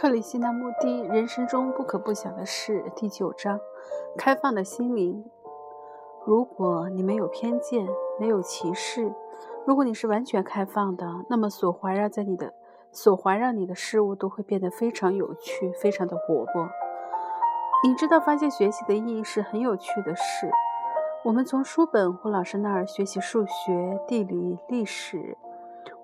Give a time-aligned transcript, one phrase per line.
[0.00, 3.60] 克里希那穆蒂人生中不可不想的事第九章：
[4.16, 5.22] 开放的心灵。
[6.24, 7.86] 如果你没有偏见，
[8.18, 9.12] 没有歧视，
[9.66, 12.54] 如果你是完全开放的，那么所环绕在你的、
[12.90, 16.70] 所环绕你的事物都会变得非常有趣，非常的活泼。
[17.86, 20.50] 你知道，发现学习的意义是很有趣的事。
[21.26, 25.36] 我们从书本或老师那儿学习数学、地理、历史。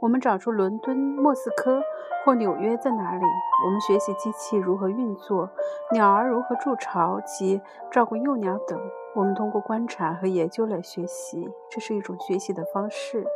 [0.00, 1.82] 我们找出伦敦、莫斯科
[2.24, 3.24] 或纽约在哪里。
[3.64, 5.48] 我们学习机器如何运作，
[5.92, 7.60] 鸟儿如何筑巢及
[7.91, 8.78] 照顾幼鸟等。
[9.14, 13.27] 我们通过观察和研究来学习，这是一种学习的方式。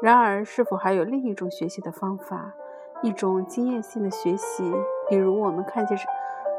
[0.00, 2.54] 然而，是否还有另一种学习的方法，
[3.02, 4.72] 一种经验性的学习？
[5.08, 5.98] 比如，我们看见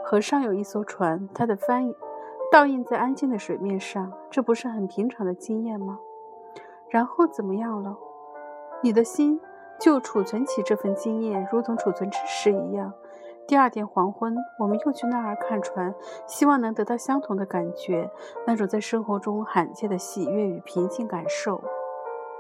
[0.04, 1.94] 河上有一艘船，它的帆
[2.52, 6.00] 倒映在安静的水面上，这不是很平常的经验吗？
[6.90, 7.98] 然后怎么样了？
[8.86, 9.42] 你的心
[9.80, 12.94] 就储存起这份经验，如同储存知识一样。
[13.48, 15.96] 第二天黄昏，我们又去那儿看船，
[16.28, 18.12] 希望能得到相同的感觉，
[18.46, 21.64] 那种在生活中罕见的喜悦与平静感受。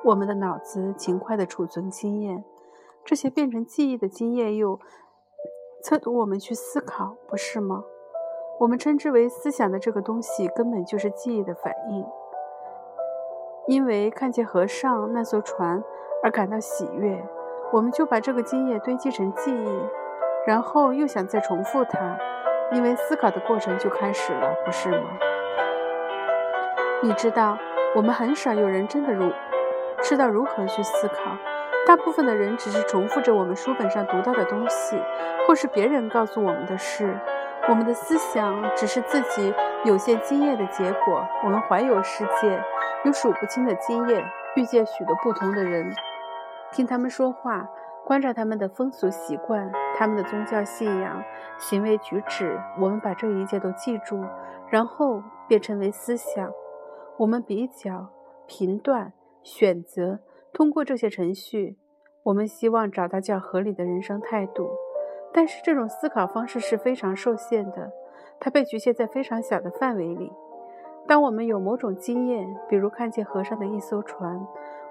[0.03, 2.45] 我们的脑子勤快地储存经验，
[3.03, 4.79] 这些变成记忆的经验又
[5.81, 7.83] 测度我们去思考，不是吗？
[8.59, 12.05] 我们称之为思想的这个东西，根本就是记忆的反应。
[13.67, 15.83] 因为看见河上那艘船。
[16.23, 17.23] 而感到喜悦，
[17.71, 19.89] 我们就把这个经验堆积成记忆，
[20.47, 22.17] 然后又想再重复它，
[22.71, 25.03] 因为思考的过程就开始了，不是吗？
[27.03, 27.59] 你知道，
[27.95, 29.31] 我们很少有人真的如
[30.01, 31.37] 知道如何去思考，
[31.85, 34.99] 大部分的人只是重复着我们书本上读到的东西，
[35.47, 37.15] 或是别人告诉我们的事。
[37.67, 39.51] 我们的思想只是自己
[39.85, 41.27] 有限经验的结果。
[41.43, 42.61] 我们环游世界，
[43.03, 44.23] 有数不清的经验，
[44.55, 45.91] 遇见许多不同的人。
[46.71, 47.67] 听他们说话，
[48.05, 51.23] 观察他们的风俗习惯、他们的宗教信仰、
[51.57, 54.23] 行为举止，我们把这一切都记住，
[54.69, 56.51] 然后变成为思想。
[57.17, 58.09] 我们比较、
[58.45, 59.11] 评断、
[59.41, 60.19] 选择，
[60.53, 61.79] 通过这些程序，
[62.25, 64.69] 我们希望找到较合理的人生态度。
[65.35, 67.91] 但是这种思考方式是非常受限的，
[68.39, 70.31] 它被局限在非常小的范围里。
[71.05, 74.47] 当我们有某种经验，比如看见河上的一艘船。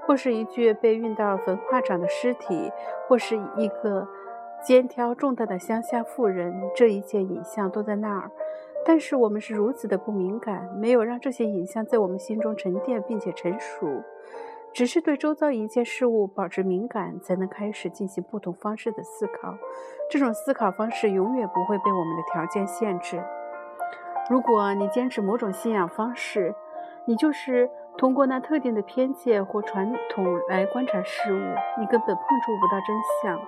[0.07, 2.71] 或是一具被运到焚化厂的尸体，
[3.09, 4.07] 或是一个
[4.63, 8.31] 肩挑重担的乡下妇人，这一切影像都在那儿。
[8.85, 14.03] 但是我们是如此的不敏感，没有让这些影像在我们心中沉淀并且成熟，
[14.75, 19.55] 只是对周遭一切事物保持敏感，才能开始进行不同方式的思考。
[20.11, 23.23] 这种思考方式永远不会被我们的条件限制。
[24.29, 26.55] 如果你坚持某种信仰方式，
[27.07, 27.71] 你就是。
[27.97, 31.39] 通过那特定的偏见或传统来观察事物，
[31.79, 33.41] 你根本碰触不到真相。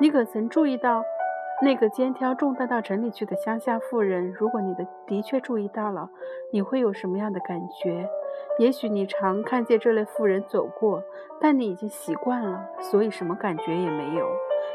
[0.00, 1.04] 你可曾注意到
[1.62, 4.32] 那个肩挑重担到城里去的乡下妇人？
[4.32, 6.10] 如果你的的确注意到了，
[6.50, 8.08] 你会有什么样的感觉？
[8.58, 11.02] 也许你常看见这类妇人走过，
[11.40, 14.28] 但你已经习惯了，所以什么感觉也没有，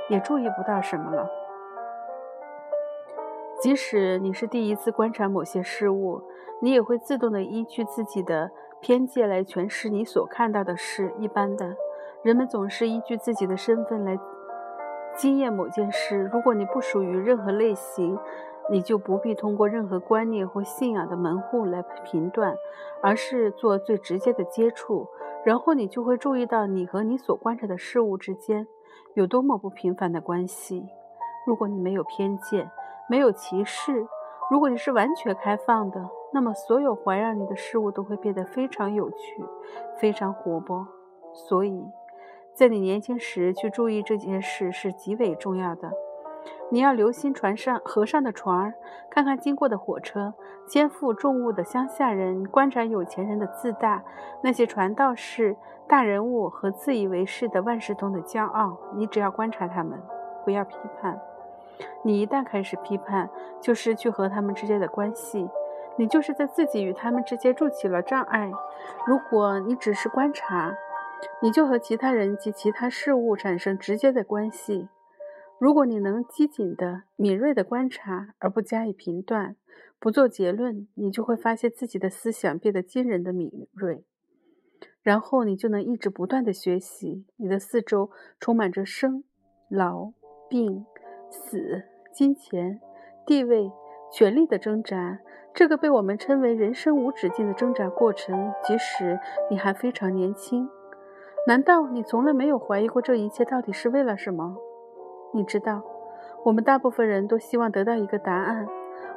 [0.09, 1.29] 也注意不到什么了。
[3.61, 6.23] 即使你是第一次观察某些事物，
[6.61, 8.51] 你也会自动地依据自己的。
[8.83, 11.13] 偏见来诠释你所看到的事。
[11.19, 11.75] 一般的
[12.23, 14.17] 人们总是依据自己的身份来
[15.15, 16.29] 经验某件事。
[16.33, 18.17] 如果你不属于任何类型，
[18.69, 22.55] 你就不必通过任何观念或信仰的门户来评断，
[23.01, 25.07] 而是做最直接的接触。
[25.43, 28.67] 然后你就会注意到你和你所观察的事物之间
[29.15, 30.85] 有多么不平凡的关系。
[31.47, 32.69] 如果你没有偏见，
[33.09, 34.05] 没有歧视，
[34.51, 36.09] 如果你是完全开放的。
[36.33, 39.43] 那么，所有环绕你的事物都会变得非常有趣，
[39.97, 40.87] 非常活泼。
[41.33, 41.83] 所以，
[42.53, 45.91] 在你年轻时去注意这件事是极为重要的。
[46.69, 48.73] 你要留心船上、河上的船儿，
[49.09, 50.33] 看看经过的火车，
[50.65, 54.03] 肩负重物的乡下人，观察有钱人的自大，
[54.41, 55.55] 那些传道士、
[55.87, 58.77] 大人物和自以为是的万事通的骄傲。
[58.95, 60.01] 你只要观察他们，
[60.45, 61.19] 不要批判。
[62.03, 65.49] 你一旦开始批判，就失去和他们之间的关系。
[65.97, 68.49] 你就是在自己与他们之间筑起了障碍。
[69.05, 70.73] 如果你只是观察，
[71.41, 74.87] 你就和其他人及其他事物产生直接的关系。
[75.59, 79.55] 如果你能机警的、敏锐的观察，而不加以评断，
[79.99, 84.03] 不做结论，你就会发现自己的思想变得惊人的敏锐。
[85.03, 87.25] 然后你就能一直不断的学习。
[87.37, 88.09] 你的四周
[88.39, 89.23] 充满着生、
[89.69, 90.13] 老、
[90.49, 90.85] 病、
[91.29, 92.79] 死、金钱、
[93.25, 93.71] 地位、
[94.11, 95.19] 权力的挣扎。
[95.53, 99.19] 这个被我们称为人生无止境的挣扎过程，即使
[99.49, 100.69] 你还非常年轻，
[101.47, 104.55] 难道你从来没有怀疑过这一切到底是为了什么？
[105.33, 105.81] 你知道，
[106.45, 108.67] 我们大部分人都希望得到一个答案，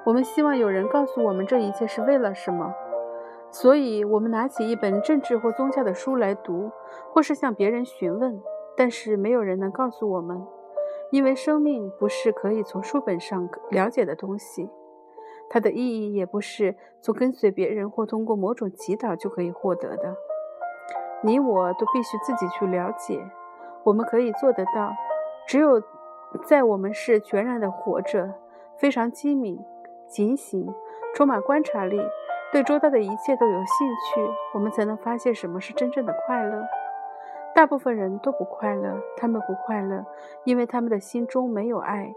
[0.06, 2.72] 我们希望有人告诉我们这一切是为了什么，
[3.50, 6.70] 所以我们拿起一本政治或宗教的书来读，
[7.12, 8.40] 或是向别人询问。
[8.74, 10.44] 但是没有人能告诉我们，
[11.10, 14.70] 因为生命不是可以从书本上了解的东西，
[15.50, 20.16] 它的意义也不是从跟随别人或通过某种祈祷就可以获得的。
[21.24, 23.18] 你我都必须自己去了解。
[23.82, 24.92] 我们可以做得到，
[25.46, 25.82] 只有
[26.44, 28.34] 在我们是全然的活着，
[28.76, 29.58] 非常机敏、
[30.06, 30.66] 警醒、
[31.14, 31.98] 充满观察力，
[32.52, 36.62] 对周遭的一切都有兴趣，我们才能发现什么是真正的快乐。
[37.54, 40.04] 大部分人都不快乐，他们不快乐，
[40.44, 42.14] 因为他们的心中没有爱。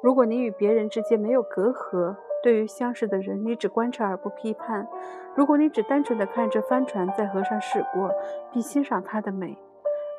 [0.00, 4.86] 如果你与别人之间没有隔阂，对于相识的人，你只观察而不批判；
[5.34, 8.10] 如果你只单纯的看着帆船在河上驶过，
[8.52, 9.58] 并欣赏它的美，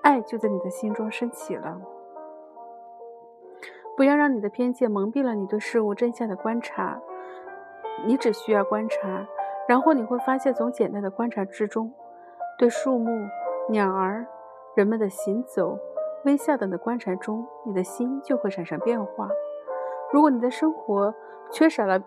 [0.04, 1.80] 爱就在你的心中升起了。
[3.98, 7.02] 不要让你的偏见蒙蔽了你对事物真相的观察，
[8.06, 9.28] 你只需要观察，
[9.68, 11.94] 然后你会发现，从简单的观察之中，
[12.58, 13.12] 对树木、
[13.70, 14.26] 鸟儿。
[14.76, 15.78] 人们的行走、
[16.24, 19.28] 微笑等的观察中，你的心就会产生变化。
[20.12, 21.14] 如果你的生活
[21.52, 22.02] 缺少了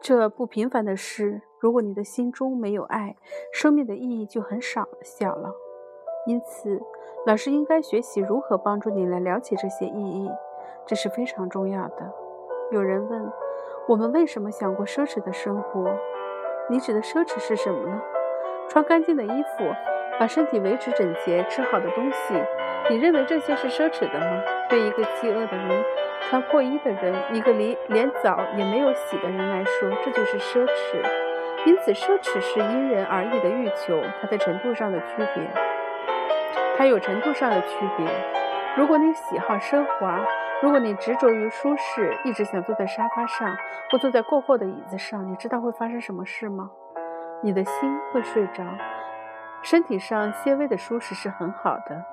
[0.00, 3.16] 这不平凡的事，如果你的心中没有爱，
[3.52, 5.52] 生命的意义就很少小了。
[6.26, 6.80] 因此，
[7.26, 10.30] 老师应该学习如何帮助你来了解这些意义，
[10.86, 12.12] 这是非常重要的。
[12.70, 13.32] 有人问
[13.88, 15.90] 我们为什么想过奢侈的生活？
[16.70, 18.00] 你指的奢侈是什么呢？
[18.68, 19.64] 穿干净的衣服。
[20.20, 22.34] 把身体维持整洁，吃好的东西，
[22.90, 24.42] 你认为这些是奢侈的吗？
[24.68, 25.84] 对一个饥饿的人、
[26.22, 31.02] 穿破衣的人、一个连连澡也没有洗的人来说，这就是奢侈。
[31.66, 35.50] 因此，奢侈是因人而异的欲求，它在程度上的区别，
[36.76, 38.06] 它有程度上的区别。
[38.76, 40.20] 如果你喜好奢华，
[40.62, 43.54] 如果你执着于舒适，一直想坐在沙发上
[43.90, 46.70] 或坐在过厚的椅子上，你知道会发生什么事吗？
[47.42, 48.62] 你的心会睡着。
[49.62, 52.04] 身体上些微的舒适是很好的，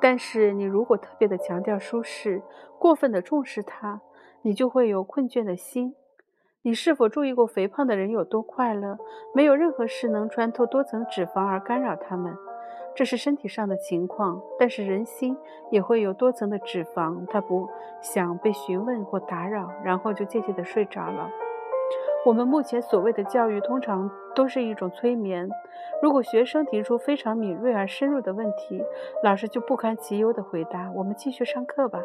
[0.00, 2.42] 但是你如果特别的强调舒适，
[2.78, 4.00] 过分的重视它，
[4.42, 5.94] 你就会有困倦的心。
[6.62, 8.98] 你是否注意过肥胖的人有多快乐？
[9.34, 12.36] 没有任何事能穿透多层脂肪而干扰他们，
[12.94, 14.40] 这是身体上的情况。
[14.58, 15.36] 但是人心
[15.70, 17.68] 也会有多层的脂肪，他不
[18.00, 21.30] 想被询问或打扰，然后就渐渐的睡着了。
[22.28, 25.48] 我们目前所谓的教育，通常都是一种催眠。
[26.02, 28.84] 如果学生提出非常敏锐而深入的问题，
[29.24, 31.98] 老师就不堪其忧地回答：“我们继续上课吧。”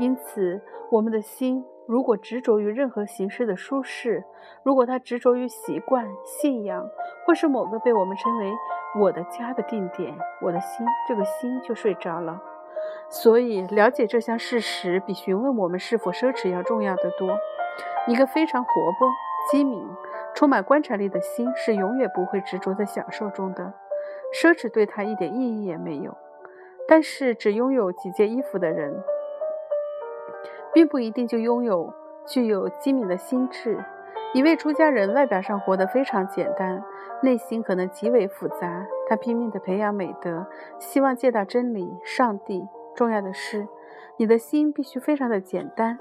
[0.00, 4.24] 因此，我们的心如果执着于任何形式的舒适，
[4.62, 6.88] 如果他执着于习惯、信仰，
[7.26, 8.50] 或是某个被我们称为
[8.98, 12.40] “我的家”的定点，我的心这个心就睡着了。
[13.10, 17.38] 所以，了解这项事实比询问我们是否奢侈要重要得多。
[18.06, 19.08] 一个非常活泼、
[19.50, 19.86] 机敏、
[20.34, 23.72] 充满观察力的心是永远不会执着在享受中的，
[24.34, 26.16] 奢侈对他一点意义也没有。
[26.86, 29.02] 但是，只拥有几件衣服的人，
[30.72, 31.92] 并不一定就拥有
[32.26, 33.82] 具有机敏的心智。
[34.34, 36.84] 一位出家人外表上活得非常简单，
[37.22, 38.84] 内心可能极为复杂。
[39.08, 40.46] 他拼命地培养美德，
[40.78, 42.66] 希望见到真理、上帝。
[42.94, 43.66] 重要的是，
[44.18, 45.98] 你的心必须非常的简单。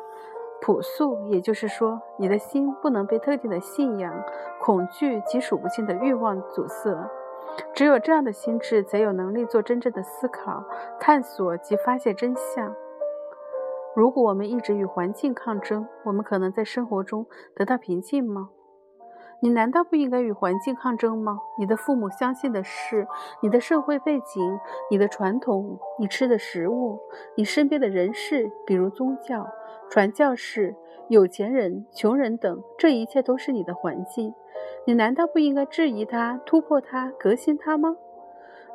[0.65, 4.13] 朴素，也就是说，你的心不能被特定的信仰、
[4.61, 6.89] 恐惧及数不清的欲望阻塞。
[7.73, 10.63] 只有这样的心智，才有能力做真正的思考、
[11.01, 12.73] 探索及发现真相。
[13.93, 18.49] 如果我们一直与环境抗争，我们可能在生活中得到平静吗？
[19.43, 21.37] 你难道不应该与环境抗争吗？
[21.57, 23.05] 你的父母相信的事，
[23.41, 24.57] 你的社会背景，
[24.89, 26.97] 你的传统，你吃的食物，
[27.35, 29.45] 你身边的人事，比如宗教、
[29.89, 30.73] 传教士、
[31.09, 34.33] 有钱人、穷人等，这一切都是你的环境。
[34.87, 37.97] 你难道不应该质疑它、突破它、革新它吗？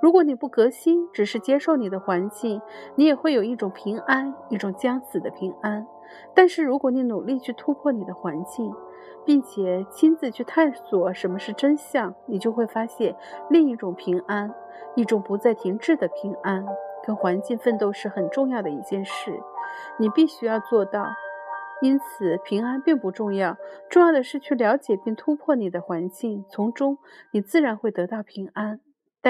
[0.03, 2.61] 如果你不革新，只是接受你的环境，
[2.95, 5.87] 你也会有一种平安，一种将死的平安。
[6.35, 8.73] 但是如果你努力去突破你的环境，
[9.25, 13.15] 并且亲自去探索什么是真相，你就会发现
[13.51, 14.53] 另一种平安，
[14.95, 16.65] 一种不再停滞的平安。
[17.05, 19.41] 跟环境奋斗是很重要的一件事，
[19.99, 21.07] 你必须要做到。
[21.81, 23.57] 因此，平安并不重要，
[23.89, 26.99] 重要的是去了解并突破你的环境，从中
[27.31, 28.81] 你自然会得到平安。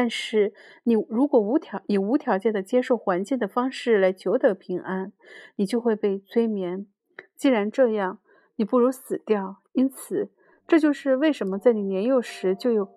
[0.01, 0.53] 但是，
[0.85, 5.13] 你如果无条以无条件的接受环境的方式来求得平安，
[5.57, 6.87] 你就会被催眠。
[7.35, 8.21] 既然这样，
[8.55, 9.57] 你不如死掉。
[9.73, 10.31] 因此，
[10.69, 12.89] 这就是为什么在你年幼时就有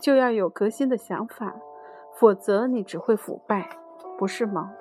[0.00, 1.54] 就要有革新的想法，
[2.16, 3.70] 否则你只会腐败，
[4.18, 4.72] 不是吗？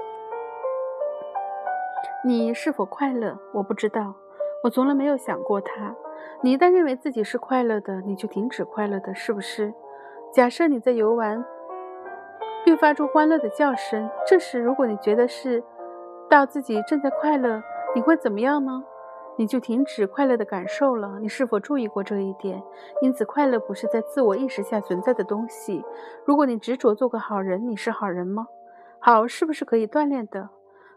[2.25, 3.37] 你是否快乐？
[3.53, 4.15] 我不知道，
[4.63, 5.95] 我从来没有想过它。
[6.41, 9.71] 你一旦认为自己是快乐的，你就停止快乐的，是不是？
[10.33, 11.45] 假设你在游玩，
[12.67, 15.63] 并发出欢乐的叫声，这时如果你觉得是
[16.29, 17.63] 到自己正在快乐，
[17.95, 18.83] 你会怎么样呢？
[19.37, 21.17] 你就停止快乐的感受了。
[21.21, 22.61] 你是否注意过这一点？
[23.01, 25.81] 因此，快乐不是在自我意识下存在的东西。
[26.25, 28.47] 如果你执着做个好人，你是好人吗？
[28.99, 30.49] 好是不是可以锻炼的？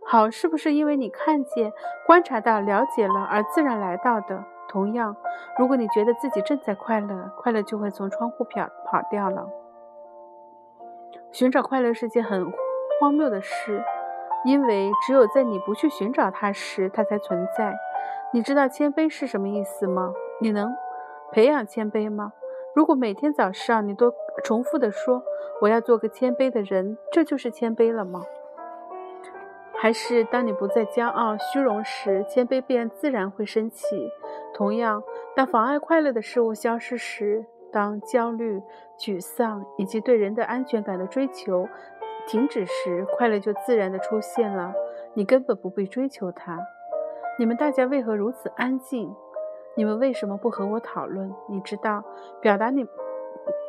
[0.04, 1.72] 好是不是因为你看见、
[2.04, 4.44] 观察到、了解了而自然来到的？
[4.68, 5.14] 同样，
[5.56, 9.48] 如果你觉得自己正在快乐，快乐就会从窗户跑跑掉了。
[11.32, 12.52] 寻找快乐是件很
[12.98, 13.82] 荒谬的事，
[14.44, 17.74] 因为只有在你不去寻找它时，它才存在。
[18.32, 20.12] 你知道谦卑是什么意思吗？
[20.40, 20.74] 你能
[21.32, 22.32] 培养谦卑吗？
[22.74, 24.12] 如果每天早上你都
[24.44, 25.22] 重复地说
[25.62, 28.22] “我要做个谦卑的人”，这就是谦卑了吗？
[29.76, 34.10] 还是当你不再骄傲、虚荣时，谦卑便自然会升起？
[34.52, 35.02] 同样，
[35.34, 38.62] 当妨碍快乐的事物消失时，当焦虑、
[38.98, 41.68] 沮丧以及对人的安全感的追求
[42.26, 44.72] 停止时，快乐就自然地出现了。
[45.14, 46.58] 你根本不必追求它。
[47.38, 49.14] 你们大家为何如此安静？
[49.76, 51.34] 你们为什么不和我讨论？
[51.48, 52.04] 你知道，
[52.40, 52.86] 表达你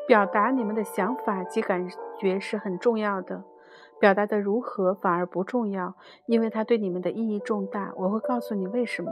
[0.07, 1.87] 表达你们的想法及感
[2.19, 3.43] 觉是很重要的，
[3.99, 7.93] 表达的如何反而不重要，因为它对你们的意义重大。
[7.95, 9.11] 我会告诉你为什么。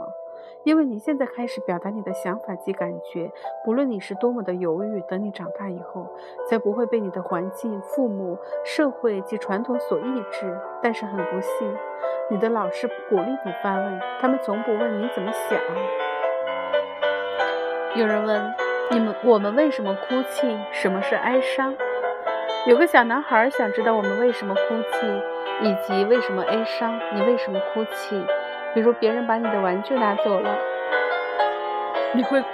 [0.64, 3.30] 因为你现在开始表达你的想法及感觉，
[3.64, 6.06] 不论你是多么的犹豫，等你长大以后，
[6.48, 10.58] 才不会被你的环境、父母、社会及传统所抑制。
[10.82, 11.76] 但是很不幸，
[12.30, 15.58] 你的老师不鼓励你发问，他们从不问你怎么想。
[17.96, 18.54] 有人问
[18.90, 20.56] 你们：我们为什么哭泣？
[20.72, 21.74] 什么是哀伤？
[22.66, 24.60] 有个小男孩想知道我们为什么哭
[24.92, 25.06] 泣，
[25.62, 26.98] 以及为什么哀伤。
[27.14, 28.22] 你为什么哭泣？
[28.74, 30.56] 比如别人把你的玩具拿走了，
[32.14, 32.48] 你会哭；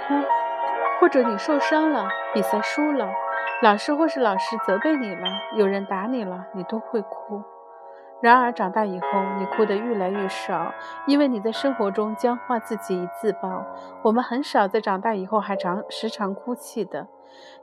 [0.99, 3.07] 或者你受伤了，比赛输了，
[3.61, 7.43] 老师或是老师责备你了，有人打你了，你都会哭。
[8.19, 9.07] 然而长大以后，
[9.37, 10.73] 你哭得越来越少，
[11.05, 13.63] 因为你在生活中僵化自己以自保。
[14.01, 17.07] 我们很少在长大以后还常时常哭泣的，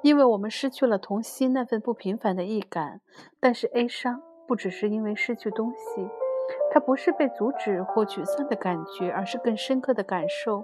[0.03, 3.01] 因为我们失去了童心那份不平凡的易感。
[3.41, 6.09] 但是哀伤不只是因为失去东西。
[6.71, 10.63] 它不是被阻止或沮丧的感觉，而是更深刻的感受。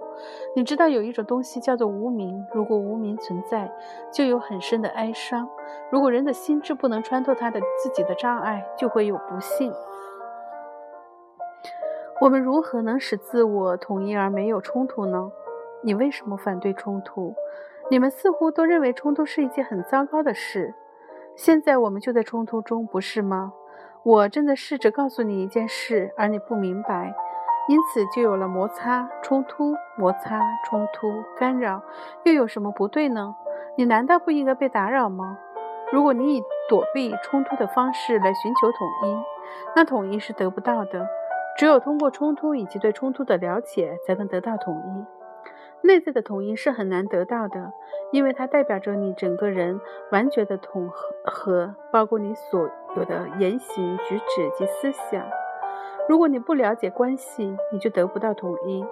[0.55, 3.71] 你知道有一种东西叫做无名，如果无名存在，
[4.11, 5.49] 就有很深的哀伤。
[5.89, 9.73] 如果人的心智不能穿透他的自己的障碍，就会有不幸。
[12.19, 15.31] 我们如何能使自我统一而没有冲突呢？
[15.81, 17.33] 你为什么反对冲突？
[17.89, 20.75] 你们似乎都认为冲突是一件很糟糕的事。
[21.35, 23.53] 现在我们就在冲突中，不是吗？
[24.03, 27.13] 我正在试着告诉你一件事，而你不明白，
[27.67, 31.83] 因此就有了摩擦、冲突、摩擦、冲突、干扰，
[32.23, 33.35] 又有什么不对呢？
[33.77, 35.37] 你难道不应该被打扰吗？
[35.93, 39.23] 如果你以躲避冲突的方式来寻求统一，
[39.75, 41.07] 那统一是得不到的。
[41.57, 45.20] 只有通过冲突以及对冲突的了解，才能得到统一。
[45.83, 47.73] 内在的统一是很难得到的，
[48.11, 49.79] 因为它代表着你整个人
[50.11, 50.89] 完全的统
[51.25, 55.25] 合，包括你所有的言行举止及思想。
[56.09, 58.85] 如果你不了解关系，你就得不到统一。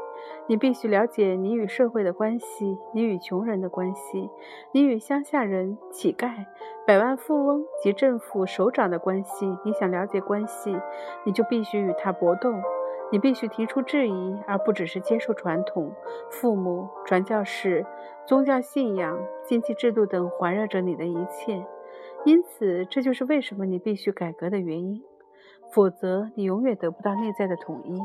[0.47, 4.29] 你必须了解你与社会的关系，你与穷人的关系，
[4.71, 6.45] 你与乡下人、乞丐、
[6.85, 9.57] 百万富翁及政府首长的关系。
[9.63, 10.77] 你想了解关系，
[11.23, 12.53] 你就必须与他搏斗。
[13.11, 15.91] 你必须提出质疑，而不只是接受传统、
[16.29, 17.85] 父母、传教士、
[18.25, 21.65] 宗教信仰、经济制度等环绕着你的一切。
[22.25, 25.03] 因此，这就是为什么你必须改革的原因。
[25.71, 27.99] 否则，你永远得不到内在的统一。